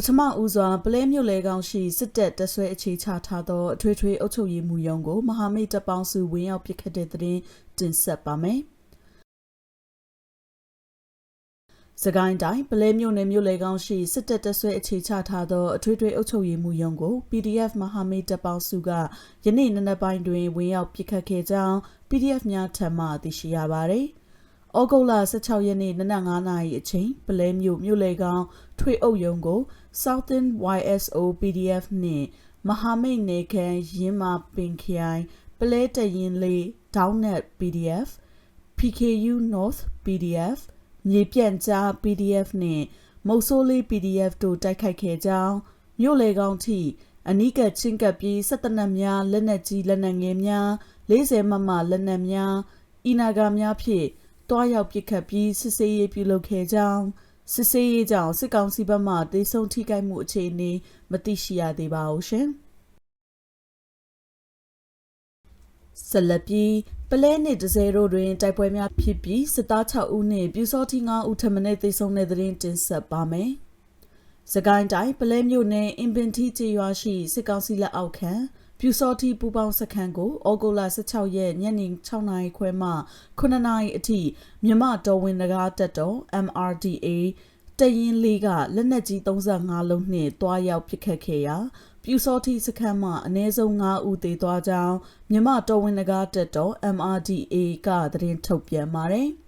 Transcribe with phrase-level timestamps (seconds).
[0.00, 7.38] ပထမဦးစွာပလဲမြို့လေကောင်ရှိစစ်တပ်တဆွဲအခြေချထားသောအထွေထွေအုပ်ချုပ်ရေးမှူးရုံးကိုမဟာမိတ်တပ်ပေါင်းစုဝင်ရောက်ပစ်ခတ်တဲ့တဲ့
[7.78, 8.60] တင်ဆက်ပါမယ်။
[12.02, 18.90] စကိုင်းတိုင်းပလဲမြို့နယ်မြို့လေကောင်ရှိစစ်တပ်တဆွဲအခြေချထားသောအထွေထွေအုပ်ချုပ်ရေးမှူးရုံးကို PDF မဟာမိတ်တပ်ပေါင်းစုက
[19.44, 21.76] ယနေ့နံနက်ပိုင်းတွင်ဝင်ရောက်ပစ်ခတ်ခဲ့ကြောင်း
[22.08, 24.08] PDF များထံမှသိရှိရပါသည်။
[24.76, 28.44] ဩဂုတ်လ16ရက်နေ့နနက်9:00နာရီအချိန်ပလဲမြို့မြို့လေကောင်
[28.78, 29.60] ထွေအုပ်ရုံးကို
[30.02, 32.26] Southern YSO PDF နှင့်
[32.68, 35.22] မဟာမိတ်နေခံရင်းမာပင်ခိုင်
[35.58, 36.62] ပလဲတရင်လေး
[36.96, 38.08] Downnet PDF
[38.78, 40.58] PKU North PDF
[41.08, 42.84] မြေပြန့်ကြား PDF နှင့်
[43.26, 45.56] မုတ်ဆိုးလေး PDF တို့တိုက်ခိုက်ခဲ့ကြောင်း
[46.00, 46.80] မြို့လေကောင်ထိ
[47.28, 50.68] အနီးကချင်းကပ်ပြီးစစ်တနက်များလက်နက်ကြီးလက်နက်ငယ်များ
[51.10, 52.54] 40မမလက်နက်များ
[53.06, 54.08] အီနာဂါများဖြင့်
[54.50, 57.04] တွားရောက်ပစ်ခတ်ပြီးစစ်ဆေးရေးပြုလုပ်ခဲ့ကြောင်း
[57.54, 60.72] စစ်ဆေးရေးကြောင့်စစ်ကောင်စီဘက်မှတေဆုံးထိခိုက်မှုအခြေအနေ
[61.10, 62.48] မသိရှိရသေးပါဘူးရှင်
[66.08, 66.74] ဆက်လက်ပြီး
[67.10, 73.52] ပလဲနှင့်ဒဇယ်တို့တွင်တိုက်ပွဲများဖြစ်ပြီးစစ်သား6ဦးနှင့်ပြူစောတိ9ဦးထပ်မံတေဆုံးတဲ့တွင်တင်ဆက်ပါမယ်။
[74.54, 78.32] စကိုင်းတိုင်းပလဲမြို့နယ်အင်ပင်တီကျေးရွာရှိစစ်ကောင်စီလက်အောက်ခံ
[78.80, 82.90] ပြူစောတိပူပေါင်းစခန်းကိုဩဂုတ်လ16ရက်ညနေ6နာရီခွဲမှ
[83.38, 84.20] 9နာရီအထိ
[84.64, 87.08] မြမတော်ဝင်နဂါတက်တော် MRDA
[87.78, 91.56] တရင်လေးကလက်နက်ကြီး35လုံးနှင့်တွားရောက်ပစ်ခတ်ခဲ့ရာ
[92.02, 94.96] ပြူစောတိစခန်းမှအ ਨੇ ဆုံး9ဦးသေသွားကြောင်း
[95.30, 97.56] မြမတော်ဝင်နဂါတက်တော် MRDA
[97.86, 99.28] ကသတင်းထုတ်ပြန်ပါတယ်။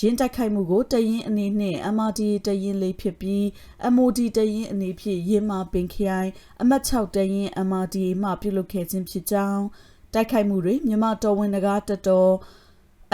[0.00, 3.44] ရင်းတိုက်ခိုက်မှုကိုတရင်အနေနဲ့ MRD တရင်လေးဖြစ်ပြီး
[3.94, 6.28] MOD တရင်အနေဖြင့်ရင်းမာပင်ခိုင်
[6.60, 9.62] အမှတ်6တရင် MRD မှပြုလုပ်ခဲ့ခြင်းဖြစ်ကြောင်း
[10.14, 12.32] တိုက်ခိုက်မှုတွေမြန်မာတော်ဝင်နဂါတတော်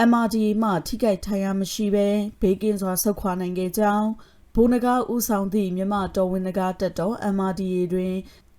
[0.09, 2.07] MRD မှထိခိုက်ထိုင်ရမရှိဘဲ
[2.41, 4.09] ဘေးကင်းစွာဆုတ်ခွာနိုင်ခဲ့ကြောင်း
[4.53, 7.61] ဘိုးနဂါဦးဆောင်သည့်မြန်မာတော်ဝင်နဂါတတော် MRD
[7.93, 8.13] တွင်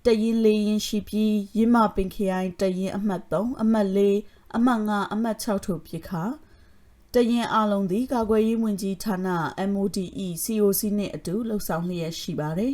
[0.05, 6.23] တရင်လေးရင်ရှိပြီးရင်းမပင်ခိုင်တရင်အမှတ်3အမှတ်4အမှတ်5အမှတ်6တို့ဖြစ်ခါ
[7.17, 9.15] တရင်အလုံးသည်ကာကွယ်ရေးဝန်ကြီးဌာန
[9.73, 10.05] MODE
[10.43, 12.73] COC နှင့်အတူလှုပ်ဆောင်လျက်ရှိပါတယ်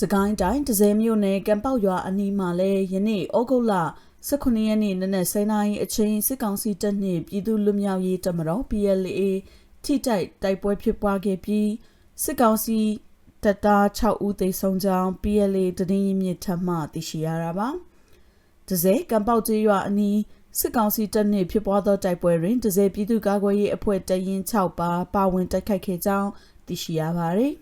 [0.00, 3.74] စကိုင်းတိုင်းဒဇယ်မြို့နယ်ကံပေါက်ရွာအနီးမှာလဲယနေ့ဩဂုတ်လ
[4.28, 9.20] 18ရက်နေ့နနက်7:00နာရီအချိန်စစ်ကောင်စီတပ်နှင့်ပြည်သူ့လူမျိုးရေးတပ်မတော် PLA
[9.84, 11.70] ထိတိုက်တိုက်ပွဲဖြစ်ပွားခဲ့ပြီး
[12.22, 12.78] စစ်ကောင်စီ
[13.44, 17.70] တပ်သား6ဦးသေဆုံးကြောင်း PLA တရင်ရင်းမြစ်ထမှသိရှိရတာပါ။
[18.70, 20.18] ဒဇယ်ကံပေါက်ကျေးရွာအနီး
[20.58, 26.30] စစ်ကောင်စီတပ်နှင့်ဖြစ်ပွားသောတိုက်ပွဲတွင်ဒဇယ်ပြည်သူ့ကာကွယ်ရေးအဖွဲ့တရင်6ပါပါဝင်တိုက်ခိုက်ခဲ့ကြောင်း
[26.66, 27.54] သိရှိရပါသည်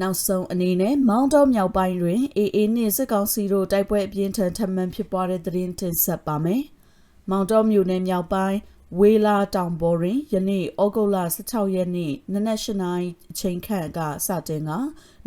[0.00, 6.62] နောက်ဆုံးအနေနဲ့မောင်းတော်မြောက်ပိုင်းတွင် AA နှင့်စစ်ကောင်စီတို့တိုက်ပွဲအပြင်းထန်ထပ်မံဖြစ်ပွားတဲ့သတင်းတင်ဆက်ပါမယ်။
[7.30, 8.58] မောင်းတော်မြို့နယ်မြောက်ပိုင်း
[8.96, 14.70] ဝေလာတောင်ပေါ်တွင်ယနေ့ဩဂုတ်လ16ရက်နေ့နနက်၈နာရီအချိန်ခန့်ကစတင်က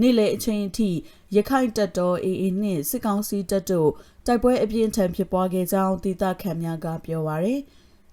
[0.02, 0.90] နေ့လယ်အချိန်အထိ
[1.36, 3.90] ရခိုင်တပ်တော် AA နှင့်စစ်ကောင်စီတပ်တို့
[4.26, 7.62] တိုက်ပွဲအပြင်းထန်ဖြစ်ပွားခဲ့ကြောင်းဒေသခံများကပြောပါရယ်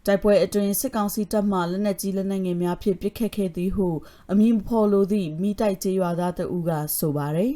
[0.07, 3.89] တိုက်ပွဲအတွင်းစစ်ကောင်စီတပ်မှလက်နက်ကြီးလက်နက်ငယ်များဖြင့်ပစ်ခတ်ခဲ့သည်ဟု
[4.31, 7.55] အမည်မဖော်လိုသည့်မိတိုက်ကျေးရွာသားတအူးကဆိုပါရယ်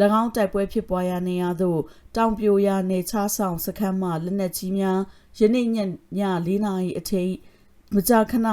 [0.20, 1.80] ၎င်းတိုက်ပွဲဖြစ်ပွားရာနေရာသို့
[2.16, 5.00] တောင်ပြိုရာနေချဆောင်စခန်းမှလက်နက်ကြီးများ
[5.38, 5.80] ယနေ့ညည
[6.46, 7.24] ၄နာရီအထိ
[7.94, 8.48] မကြာခဏ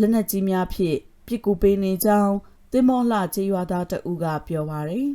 [0.00, 2.34] လက်နက်ကြီးများဖြင့်ပစ်ကူပေးနေကြောင်း
[2.72, 5.08] တင်မောလှကျေးရွာသားတအူးကပြောပါရယ်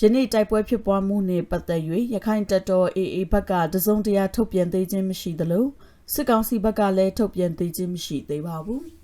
[0.00, 1.82] ယနေ့တိုက်ပွဲဖြစ်ပွားမှုနှင့်ပတ်သက်၍
[2.14, 5.66] ရခိုင်တပ်တော် AA ဘက်ကတစုံတရာထုတ်ပြန်သေးခြင်းမရှိသလို
[6.12, 8.84] စစ်ကောင်စီဘက်ကလည်းထုတ်ပြန်သေးခြင်းမရှိသေးပါဘူး။